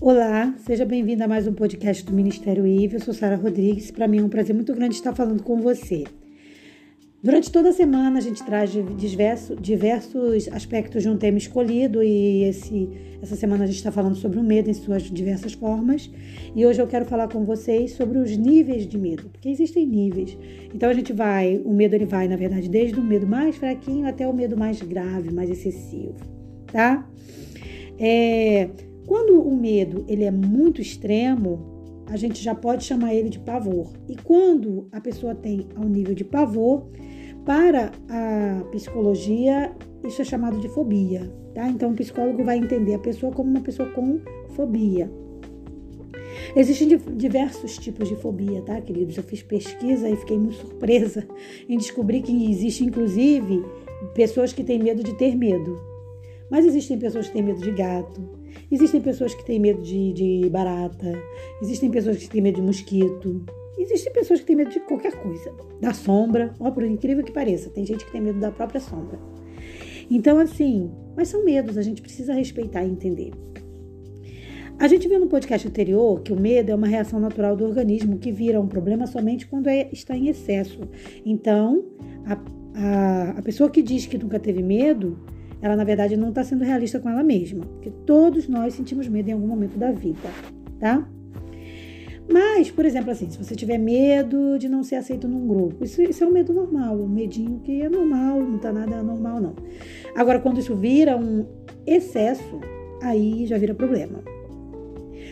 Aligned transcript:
Olá, 0.00 0.54
seja 0.58 0.84
bem-vindo 0.84 1.24
a 1.24 1.28
mais 1.28 1.48
um 1.48 1.52
podcast 1.52 2.04
do 2.04 2.12
Ministério 2.12 2.64
IVE. 2.64 2.94
Eu 2.94 3.00
sou 3.00 3.12
Sara 3.12 3.34
Rodrigues. 3.34 3.90
Para 3.90 4.06
mim 4.06 4.18
é 4.18 4.22
um 4.22 4.28
prazer 4.28 4.54
muito 4.54 4.72
grande 4.72 4.94
estar 4.94 5.12
falando 5.12 5.42
com 5.42 5.60
você. 5.60 6.04
Durante 7.20 7.50
toda 7.50 7.70
a 7.70 7.72
semana 7.72 8.18
a 8.18 8.20
gente 8.20 8.40
traz 8.44 8.70
diverso, 8.96 9.56
diversos 9.56 10.46
aspectos 10.52 11.02
de 11.02 11.08
um 11.08 11.16
tema 11.16 11.36
escolhido 11.36 12.00
e 12.00 12.44
esse, 12.44 12.88
essa 13.20 13.34
semana 13.34 13.64
a 13.64 13.66
gente 13.66 13.78
está 13.78 13.90
falando 13.90 14.14
sobre 14.14 14.38
o 14.38 14.42
medo 14.42 14.70
em 14.70 14.72
suas 14.72 15.02
diversas 15.02 15.54
formas 15.54 16.08
e 16.54 16.64
hoje 16.64 16.80
eu 16.80 16.86
quero 16.86 17.04
falar 17.04 17.26
com 17.26 17.44
vocês 17.44 17.90
sobre 17.94 18.18
os 18.18 18.36
níveis 18.36 18.86
de 18.86 18.96
medo, 18.96 19.28
porque 19.30 19.48
existem 19.48 19.84
níveis. 19.84 20.38
Então 20.72 20.88
a 20.90 20.94
gente 20.94 21.12
vai, 21.12 21.60
o 21.64 21.74
medo 21.74 21.96
ele 21.96 22.06
vai 22.06 22.28
na 22.28 22.36
verdade 22.36 22.68
desde 22.68 23.00
o 23.00 23.02
medo 23.02 23.26
mais 23.26 23.56
fraquinho 23.56 24.06
até 24.06 24.28
o 24.28 24.32
medo 24.32 24.56
mais 24.56 24.80
grave, 24.80 25.34
mais 25.34 25.50
excessivo, 25.50 26.14
tá? 26.70 27.04
É, 27.98 28.70
quando 29.08 29.40
o 29.40 29.56
medo 29.56 30.04
ele 30.06 30.22
é 30.22 30.30
muito 30.30 30.82
extremo, 30.82 32.04
a 32.06 32.16
gente 32.16 32.42
já 32.42 32.54
pode 32.54 32.84
chamar 32.84 33.14
ele 33.14 33.30
de 33.30 33.38
pavor. 33.38 33.90
E 34.06 34.14
quando 34.14 34.86
a 34.92 35.00
pessoa 35.00 35.34
tem 35.34 35.66
ao 35.74 35.84
nível 35.84 36.14
de 36.14 36.24
pavor, 36.24 36.86
para 37.46 37.90
a 38.10 38.64
psicologia, 38.70 39.72
isso 40.06 40.20
é 40.20 40.24
chamado 40.26 40.60
de 40.60 40.68
fobia, 40.68 41.32
tá? 41.54 41.66
Então 41.70 41.92
o 41.92 41.94
psicólogo 41.94 42.44
vai 42.44 42.58
entender 42.58 42.92
a 42.92 42.98
pessoa 42.98 43.32
como 43.32 43.48
uma 43.48 43.62
pessoa 43.62 43.88
com 43.88 44.20
fobia. 44.50 45.10
Existem 46.54 46.98
diversos 47.16 47.78
tipos 47.78 48.08
de 48.08 48.16
fobia, 48.16 48.60
tá, 48.60 48.78
queridos? 48.82 49.16
Eu 49.16 49.22
fiz 49.22 49.42
pesquisa 49.42 50.08
e 50.10 50.16
fiquei 50.16 50.38
muito 50.38 50.56
surpresa 50.56 51.26
em 51.66 51.78
descobrir 51.78 52.20
que 52.20 52.50
existe, 52.50 52.84
inclusive, 52.84 53.64
pessoas 54.14 54.52
que 54.52 54.62
têm 54.62 54.78
medo 54.78 55.02
de 55.02 55.14
ter 55.14 55.34
medo. 55.34 55.97
Mas 56.50 56.64
existem 56.64 56.98
pessoas 56.98 57.26
que 57.26 57.34
têm 57.34 57.42
medo 57.42 57.60
de 57.60 57.70
gato, 57.72 58.28
existem 58.70 59.00
pessoas 59.00 59.34
que 59.34 59.44
têm 59.44 59.60
medo 59.60 59.82
de, 59.82 60.12
de 60.12 60.48
barata, 60.50 61.12
existem 61.60 61.90
pessoas 61.90 62.16
que 62.16 62.28
têm 62.28 62.40
medo 62.40 62.56
de 62.56 62.62
mosquito, 62.62 63.44
existem 63.78 64.12
pessoas 64.12 64.40
que 64.40 64.46
têm 64.46 64.56
medo 64.56 64.70
de 64.70 64.80
qualquer 64.80 65.12
coisa, 65.12 65.52
da 65.80 65.92
sombra, 65.92 66.54
ó, 66.58 66.70
por 66.70 66.84
incrível 66.84 67.22
que 67.22 67.32
pareça, 67.32 67.70
tem 67.70 67.84
gente 67.84 68.04
que 68.04 68.12
tem 68.12 68.20
medo 68.20 68.40
da 68.40 68.50
própria 68.50 68.80
sombra. 68.80 69.18
Então, 70.10 70.38
assim, 70.38 70.90
mas 71.14 71.28
são 71.28 71.44
medos, 71.44 71.76
a 71.76 71.82
gente 71.82 72.00
precisa 72.00 72.32
respeitar 72.32 72.82
e 72.82 72.90
entender. 72.90 73.32
A 74.78 74.86
gente 74.86 75.08
viu 75.08 75.18
no 75.18 75.26
podcast 75.26 75.66
anterior 75.66 76.20
que 76.22 76.32
o 76.32 76.40
medo 76.40 76.70
é 76.70 76.74
uma 76.74 76.86
reação 76.86 77.18
natural 77.18 77.56
do 77.56 77.64
organismo 77.64 78.16
que 78.16 78.30
vira 78.30 78.60
um 78.60 78.68
problema 78.68 79.08
somente 79.08 79.44
quando 79.46 79.66
é, 79.66 79.88
está 79.92 80.16
em 80.16 80.28
excesso. 80.28 80.80
Então, 81.26 81.84
a, 82.24 82.38
a, 82.74 83.30
a 83.38 83.42
pessoa 83.42 83.68
que 83.68 83.82
diz 83.82 84.06
que 84.06 84.16
nunca 84.16 84.38
teve 84.38 84.62
medo 84.62 85.18
ela 85.60 85.76
na 85.76 85.84
verdade 85.84 86.16
não 86.16 86.28
está 86.30 86.44
sendo 86.44 86.64
realista 86.64 87.00
com 87.00 87.08
ela 87.08 87.22
mesma, 87.22 87.64
porque 87.64 87.90
todos 88.06 88.48
nós 88.48 88.74
sentimos 88.74 89.08
medo 89.08 89.28
em 89.28 89.32
algum 89.32 89.46
momento 89.46 89.78
da 89.78 89.90
vida, 89.90 90.28
tá? 90.78 91.08
Mas, 92.30 92.70
por 92.70 92.84
exemplo, 92.84 93.10
assim, 93.10 93.30
se 93.30 93.38
você 93.38 93.56
tiver 93.56 93.78
medo 93.78 94.58
de 94.58 94.68
não 94.68 94.82
ser 94.82 94.96
aceito 94.96 95.26
num 95.26 95.48
grupo, 95.48 95.82
isso, 95.82 96.02
isso 96.02 96.22
é 96.22 96.26
um 96.26 96.30
medo 96.30 96.52
normal, 96.52 96.94
um 97.00 97.08
medinho 97.08 97.58
que 97.60 97.80
é 97.80 97.88
normal, 97.88 98.40
não 98.40 98.58
tá 98.58 98.70
nada 98.70 99.02
normal, 99.02 99.40
não. 99.40 99.54
Agora, 100.14 100.38
quando 100.38 100.60
isso 100.60 100.76
vira 100.76 101.16
um 101.16 101.46
excesso, 101.86 102.60
aí 103.02 103.46
já 103.46 103.56
vira 103.56 103.74
problema. 103.74 104.22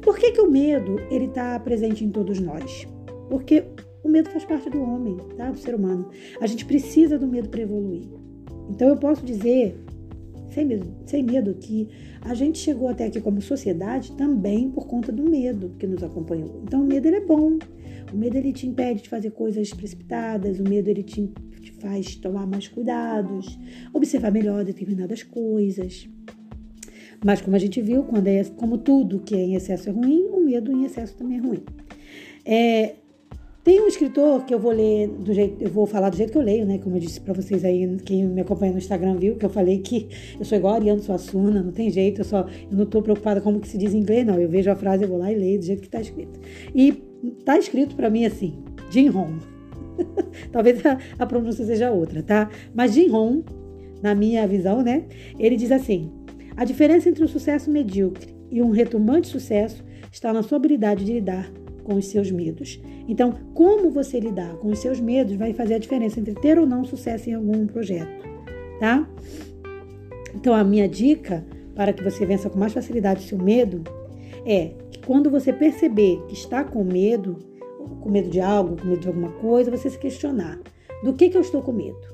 Por 0.00 0.16
que, 0.16 0.32
que 0.32 0.40
o 0.40 0.50
medo 0.50 0.98
ele 1.10 1.26
está 1.26 1.58
presente 1.60 2.04
em 2.04 2.10
todos 2.10 2.40
nós? 2.40 2.88
Porque 3.28 3.64
o 4.02 4.08
medo 4.08 4.30
faz 4.30 4.44
parte 4.46 4.70
do 4.70 4.80
homem, 4.80 5.18
tá? 5.36 5.50
Do 5.50 5.58
ser 5.58 5.74
humano. 5.74 6.08
A 6.40 6.46
gente 6.46 6.64
precisa 6.64 7.18
do 7.18 7.26
medo 7.26 7.50
para 7.50 7.60
evoluir. 7.60 8.08
Então 8.70 8.88
eu 8.88 8.96
posso 8.96 9.24
dizer 9.24 9.78
sem 10.50 10.64
medo, 10.64 10.86
sem 11.06 11.22
medo 11.22 11.54
que 11.54 11.88
a 12.20 12.34
gente 12.34 12.58
chegou 12.58 12.88
até 12.88 13.06
aqui 13.06 13.20
como 13.20 13.40
sociedade 13.40 14.12
também 14.12 14.70
por 14.70 14.86
conta 14.86 15.12
do 15.12 15.28
medo 15.28 15.74
que 15.78 15.86
nos 15.86 16.02
acompanhou. 16.02 16.62
Então 16.64 16.82
o 16.82 16.86
medo 16.86 17.06
ele 17.06 17.16
é 17.16 17.24
bom. 17.24 17.58
O 18.12 18.16
medo 18.16 18.36
ele 18.36 18.52
te 18.52 18.66
impede 18.66 19.02
de 19.02 19.08
fazer 19.08 19.30
coisas 19.32 19.70
precipitadas, 19.70 20.58
o 20.58 20.64
medo 20.64 20.88
ele 20.88 21.02
te, 21.02 21.30
te 21.60 21.72
faz 21.72 22.14
tomar 22.16 22.46
mais 22.46 22.66
cuidados, 22.66 23.58
observar 23.92 24.32
melhor 24.32 24.64
determinadas 24.64 25.22
coisas. 25.22 26.08
Mas 27.24 27.40
como 27.40 27.56
a 27.56 27.58
gente 27.58 27.82
viu, 27.82 28.04
quando 28.04 28.28
é 28.28 28.44
como 28.44 28.78
tudo 28.78 29.20
que 29.20 29.34
é 29.34 29.40
em 29.40 29.54
excesso 29.54 29.88
é 29.88 29.92
ruim, 29.92 30.26
o 30.28 30.40
medo 30.40 30.72
em 30.72 30.84
excesso 30.84 31.16
também 31.16 31.38
é 31.38 31.40
ruim. 31.40 31.62
É, 32.44 32.94
tem 33.68 33.82
um 33.82 33.86
escritor 33.86 34.46
que 34.46 34.54
eu 34.54 34.58
vou 34.58 34.72
ler 34.72 35.08
do 35.08 35.30
jeito, 35.30 35.62
eu 35.62 35.68
vou 35.68 35.84
falar 35.84 36.08
do 36.08 36.16
jeito 36.16 36.32
que 36.32 36.38
eu 36.38 36.42
leio, 36.42 36.64
né? 36.64 36.78
Como 36.78 36.96
eu 36.96 37.00
disse 37.00 37.20
para 37.20 37.34
vocês 37.34 37.66
aí, 37.66 37.98
quem 38.02 38.24
me 38.24 38.40
acompanha 38.40 38.72
no 38.72 38.78
Instagram 38.78 39.16
viu 39.16 39.36
que 39.36 39.44
eu 39.44 39.50
falei 39.50 39.80
que 39.80 40.08
eu 40.38 40.44
sou 40.46 40.56
igual 40.56 40.72
a 40.72 40.76
Ariano 40.76 41.02
Suassuna, 41.02 41.62
não 41.62 41.70
tem 41.70 41.90
jeito, 41.90 42.22
eu 42.22 42.24
só 42.24 42.46
eu 42.70 42.78
não 42.78 42.86
tô 42.86 43.02
preocupada 43.02 43.42
como 43.42 43.60
que 43.60 43.68
se 43.68 43.76
diz 43.76 43.92
em 43.92 43.98
inglês, 43.98 44.24
não. 44.24 44.40
Eu 44.40 44.48
vejo 44.48 44.70
a 44.70 44.74
frase, 44.74 45.02
eu 45.02 45.08
vou 45.10 45.18
lá 45.18 45.30
e 45.30 45.34
leio 45.34 45.58
do 45.58 45.66
jeito 45.66 45.82
que 45.82 45.88
tá 45.90 46.00
escrito. 46.00 46.40
E 46.74 46.92
tá 47.44 47.58
escrito 47.58 47.94
para 47.94 48.08
mim 48.08 48.24
assim, 48.24 48.54
Jim 48.90 49.10
Hong. 49.10 49.34
Talvez 50.50 50.86
a, 50.86 50.96
a 51.18 51.26
pronúncia 51.26 51.62
seja 51.66 51.90
outra, 51.90 52.22
tá? 52.22 52.48
Mas 52.74 52.94
Jim 52.94 53.10
Hong, 53.10 53.44
na 54.00 54.14
minha 54.14 54.48
visão, 54.48 54.80
né? 54.82 55.04
Ele 55.38 55.56
diz 55.56 55.70
assim: 55.70 56.10
a 56.56 56.64
diferença 56.64 57.10
entre 57.10 57.22
um 57.22 57.28
sucesso 57.28 57.70
medíocre 57.70 58.34
e 58.50 58.62
um 58.62 58.70
retumbante 58.70 59.28
sucesso 59.28 59.84
está 60.10 60.32
na 60.32 60.42
sua 60.42 60.56
habilidade 60.56 61.04
de 61.04 61.12
lidar 61.12 61.52
com 61.88 61.94
os 61.94 62.04
seus 62.04 62.30
medos. 62.30 62.78
Então, 63.08 63.32
como 63.54 63.90
você 63.90 64.20
lidar 64.20 64.54
com 64.56 64.68
os 64.68 64.78
seus 64.78 65.00
medos 65.00 65.36
vai 65.36 65.54
fazer 65.54 65.74
a 65.74 65.78
diferença 65.78 66.20
entre 66.20 66.34
ter 66.34 66.58
ou 66.58 66.66
não 66.66 66.84
sucesso 66.84 67.30
em 67.30 67.32
algum 67.32 67.66
projeto, 67.66 68.28
tá? 68.78 69.08
Então, 70.34 70.52
a 70.54 70.62
minha 70.62 70.86
dica 70.86 71.46
para 71.74 71.94
que 71.94 72.04
você 72.04 72.26
vença 72.26 72.50
com 72.50 72.58
mais 72.58 72.74
facilidade 72.74 73.22
seu 73.22 73.38
medo 73.38 73.82
é 74.44 74.74
que 74.90 74.98
quando 74.98 75.30
você 75.30 75.50
perceber 75.50 76.22
que 76.28 76.34
está 76.34 76.62
com 76.62 76.84
medo, 76.84 77.38
com 78.02 78.10
medo 78.10 78.28
de 78.28 78.40
algo, 78.40 78.76
com 78.76 78.86
medo 78.86 79.00
de 79.00 79.08
alguma 79.08 79.30
coisa, 79.32 79.70
você 79.70 79.88
se 79.88 79.98
questionar: 79.98 80.60
do 81.02 81.14
que, 81.14 81.30
que 81.30 81.38
eu 81.38 81.40
estou 81.40 81.62
com 81.62 81.72
medo? 81.72 82.06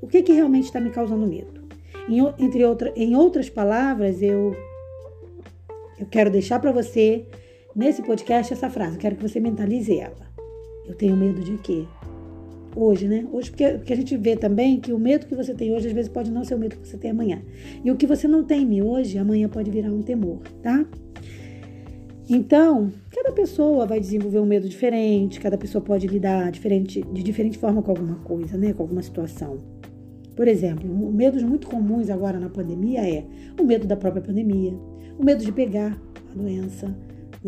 O 0.00 0.06
que, 0.06 0.22
que 0.22 0.32
realmente 0.32 0.66
está 0.66 0.78
me 0.78 0.90
causando 0.90 1.26
medo? 1.26 1.60
Em, 2.08 2.20
entre 2.38 2.64
outra, 2.64 2.92
em 2.94 3.16
outras 3.16 3.50
palavras, 3.50 4.22
eu, 4.22 4.54
eu 5.98 6.06
quero 6.06 6.30
deixar 6.30 6.60
para 6.60 6.70
você 6.70 7.26
nesse 7.78 8.02
podcast 8.02 8.52
essa 8.52 8.68
frase. 8.68 8.98
Quero 8.98 9.14
que 9.14 9.22
você 9.22 9.38
mentalize 9.38 9.96
ela. 9.96 10.26
Eu 10.84 10.96
tenho 10.96 11.16
medo 11.16 11.40
de 11.40 11.56
quê? 11.58 11.84
Hoje, 12.74 13.06
né? 13.06 13.24
Hoje, 13.32 13.50
porque, 13.50 13.68
porque 13.68 13.92
a 13.92 13.96
gente 13.96 14.16
vê 14.16 14.36
também 14.36 14.80
que 14.80 14.92
o 14.92 14.98
medo 14.98 15.26
que 15.26 15.34
você 15.34 15.54
tem 15.54 15.72
hoje, 15.72 15.86
às 15.86 15.92
vezes, 15.92 16.10
pode 16.10 16.28
não 16.28 16.44
ser 16.44 16.56
o 16.56 16.58
medo 16.58 16.76
que 16.76 16.86
você 16.86 16.98
tem 16.98 17.12
amanhã. 17.12 17.40
E 17.84 17.90
o 17.90 17.96
que 17.96 18.06
você 18.06 18.26
não 18.26 18.42
teme 18.42 18.82
hoje, 18.82 19.16
amanhã 19.16 19.48
pode 19.48 19.70
virar 19.70 19.92
um 19.92 20.02
temor, 20.02 20.40
tá? 20.60 20.84
Então, 22.28 22.92
cada 23.10 23.32
pessoa 23.32 23.86
vai 23.86 24.00
desenvolver 24.00 24.40
um 24.40 24.46
medo 24.46 24.68
diferente, 24.68 25.40
cada 25.40 25.56
pessoa 25.56 25.82
pode 25.82 26.06
lidar 26.08 26.50
diferente, 26.50 27.00
de 27.00 27.22
diferente 27.22 27.58
forma 27.58 27.80
com 27.80 27.92
alguma 27.92 28.16
coisa, 28.16 28.58
né? 28.58 28.72
Com 28.72 28.82
alguma 28.82 29.02
situação. 29.02 29.58
Por 30.34 30.48
exemplo, 30.48 31.12
medos 31.12 31.42
muito 31.44 31.68
comuns 31.68 32.10
agora 32.10 32.40
na 32.40 32.48
pandemia 32.48 33.08
é 33.08 33.24
o 33.58 33.64
medo 33.64 33.86
da 33.86 33.96
própria 33.96 34.22
pandemia, 34.22 34.72
o 35.18 35.24
medo 35.24 35.44
de 35.44 35.52
pegar 35.52 36.00
a 36.30 36.34
doença, 36.34 36.94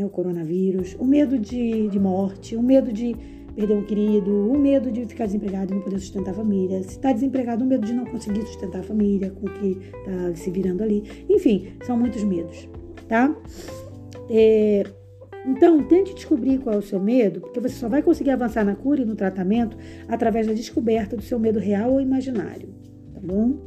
né, 0.00 0.06
o 0.06 0.10
coronavírus, 0.10 0.96
o 0.98 1.04
medo 1.04 1.38
de, 1.38 1.88
de 1.88 1.98
morte, 1.98 2.56
o 2.56 2.62
medo 2.62 2.92
de 2.92 3.14
perder 3.54 3.74
um 3.74 3.84
querido, 3.84 4.30
o 4.30 4.58
medo 4.58 4.90
de 4.90 5.04
ficar 5.06 5.26
desempregado 5.26 5.72
e 5.72 5.76
não 5.76 5.82
poder 5.82 5.98
sustentar 5.98 6.30
a 6.30 6.34
família. 6.34 6.82
Se 6.82 6.90
está 6.90 7.12
desempregado, 7.12 7.64
o 7.64 7.66
medo 7.66 7.86
de 7.86 7.92
não 7.92 8.04
conseguir 8.06 8.42
sustentar 8.46 8.80
a 8.80 8.82
família 8.82 9.30
com 9.30 9.46
o 9.46 9.50
que 9.50 9.78
está 9.78 10.34
se 10.34 10.50
virando 10.50 10.82
ali. 10.82 11.04
Enfim, 11.28 11.72
são 11.84 11.96
muitos 11.96 12.22
medos, 12.24 12.68
tá? 13.08 13.34
É, 14.30 14.84
então, 15.46 15.82
tente 15.82 16.14
descobrir 16.14 16.58
qual 16.58 16.76
é 16.76 16.78
o 16.78 16.82
seu 16.82 17.00
medo, 17.00 17.40
porque 17.40 17.60
você 17.60 17.74
só 17.74 17.88
vai 17.88 18.02
conseguir 18.02 18.30
avançar 18.30 18.64
na 18.64 18.76
cura 18.76 19.02
e 19.02 19.04
no 19.04 19.16
tratamento 19.16 19.76
através 20.08 20.46
da 20.46 20.52
descoberta 20.52 21.16
do 21.16 21.22
seu 21.22 21.38
medo 21.38 21.58
real 21.58 21.92
ou 21.92 22.00
imaginário, 22.00 22.68
tá 23.12 23.20
bom? 23.22 23.58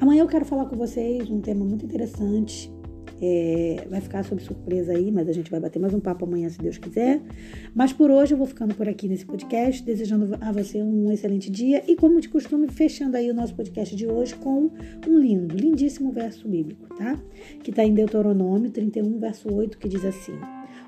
Amanhã 0.00 0.22
eu 0.22 0.28
quero 0.28 0.44
falar 0.44 0.66
com 0.66 0.76
vocês 0.76 1.28
um 1.30 1.40
tema 1.40 1.64
muito 1.64 1.84
interessante 1.84 2.72
é, 3.20 3.86
vai 3.88 4.00
ficar 4.00 4.24
sob 4.24 4.42
surpresa 4.42 4.92
aí, 4.92 5.12
mas 5.12 5.28
a 5.28 5.32
gente 5.32 5.50
vai 5.50 5.60
bater 5.60 5.78
mais 5.78 5.92
um 5.92 6.00
papo 6.00 6.24
amanhã, 6.24 6.48
se 6.48 6.58
Deus 6.58 6.78
quiser. 6.78 7.20
Mas 7.74 7.92
por 7.92 8.10
hoje 8.10 8.32
eu 8.32 8.38
vou 8.38 8.46
ficando 8.46 8.74
por 8.74 8.88
aqui 8.88 9.08
nesse 9.08 9.26
podcast, 9.26 9.82
desejando 9.82 10.36
a 10.40 10.50
você 10.50 10.82
um 10.82 11.12
excelente 11.12 11.50
dia 11.50 11.82
e, 11.86 11.94
como 11.96 12.20
de 12.20 12.28
costume, 12.28 12.68
fechando 12.68 13.16
aí 13.16 13.30
o 13.30 13.34
nosso 13.34 13.54
podcast 13.54 13.94
de 13.94 14.06
hoje 14.06 14.34
com 14.36 14.70
um 15.06 15.18
lindo, 15.18 15.54
lindíssimo 15.54 16.10
verso 16.10 16.48
bíblico, 16.48 16.94
tá? 16.96 17.20
Que 17.62 17.70
está 17.70 17.84
em 17.84 17.92
Deuteronômio 17.92 18.70
31, 18.70 19.18
verso 19.18 19.52
8, 19.52 19.76
que 19.76 19.88
diz 19.88 20.04
assim: 20.04 20.32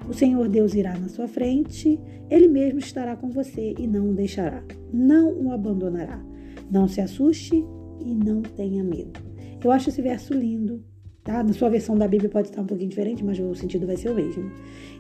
O 0.09 0.15
Senhor 0.15 0.49
Deus 0.49 0.75
irá 0.75 0.99
na 0.99 1.09
sua 1.09 1.29
frente, 1.29 2.01
Ele 2.31 2.49
mesmo 2.49 2.79
estará 2.79 3.15
com 3.15 3.29
você 3.29 3.75
e 3.79 3.87
não 3.87 4.11
o 4.11 4.15
deixará, 4.15 4.65
não 4.93 5.33
o 5.33 5.53
abandonará. 5.53 6.25
Não 6.71 6.89
se 6.89 7.03
assuste 7.03 7.63
e 8.01 8.15
não 8.15 8.41
tenha 8.41 8.83
medo. 8.83 9.21
Eu 9.63 9.71
acho 9.71 9.91
esse 9.91 10.01
verso 10.01 10.33
lindo, 10.33 10.83
Tá? 11.25 11.43
Na 11.43 11.53
sua 11.53 11.69
versão 11.69 11.97
da 11.97 12.09
Bíblia 12.09 12.29
pode 12.29 12.49
estar 12.49 12.63
um 12.63 12.67
pouquinho 12.67 12.91
diferente, 12.91 13.25
mas 13.25 13.39
o 13.39 13.55
sentido 13.55 13.87
vai 13.87 13.97
ser 13.97 14.11
o 14.11 14.15
mesmo. 14.15 14.51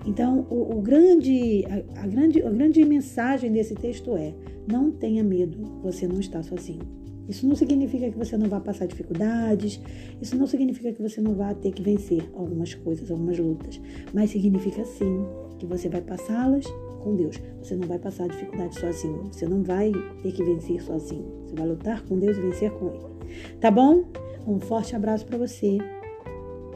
Então, 0.06 0.46
o, 0.48 0.76
o 0.78 0.80
grande, 0.80 1.64
a, 1.66 2.02
a, 2.02 2.06
grande, 2.06 2.42
a 2.42 2.50
grande 2.50 2.84
mensagem 2.84 3.50
desse 3.50 3.74
texto 3.74 4.16
é: 4.16 4.32
não 4.70 4.92
tenha 4.92 5.24
medo, 5.24 5.58
você 5.82 6.06
não 6.06 6.20
está 6.20 6.42
sozinho. 6.42 7.02
Isso 7.28 7.46
não 7.46 7.54
significa 7.54 8.10
que 8.10 8.19
você 8.19 8.36
não 8.36 8.48
vai 8.48 8.60
passar 8.60 8.86
dificuldades, 8.86 9.80
isso 10.20 10.36
não 10.36 10.46
significa 10.46 10.92
que 10.92 11.00
você 11.00 11.20
não 11.20 11.34
vai 11.34 11.54
ter 11.54 11.72
que 11.72 11.82
vencer 11.82 12.28
algumas 12.34 12.75
coisas, 12.75 13.10
algumas 13.10 13.38
lutas, 13.38 13.80
mas 14.12 14.30
significa 14.30 14.84
sim 14.84 15.25
que 15.58 15.66
você 15.66 15.88
vai 15.88 16.02
passá-las 16.02 16.66
com 17.00 17.16
Deus. 17.16 17.40
Você 17.62 17.76
não 17.76 17.86
vai 17.86 17.98
passar 17.98 18.28
dificuldade 18.28 18.78
sozinho, 18.78 19.28
você 19.32 19.46
não 19.46 19.62
vai 19.62 19.92
ter 20.22 20.32
que 20.32 20.42
vencer 20.42 20.82
sozinho. 20.82 21.25
Você 21.46 21.54
vai 21.54 21.66
lutar 21.66 22.04
com 22.04 22.18
Deus 22.18 22.36
e 22.36 22.40
vencer 22.40 22.70
com 22.72 22.88
Ele. 22.88 23.58
Tá 23.60 23.70
bom? 23.70 24.04
Um 24.46 24.58
forte 24.58 24.96
abraço 24.96 25.25
para 25.25 25.38
você. 25.38 25.78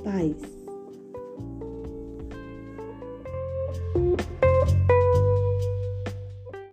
Paz. 0.07 0.56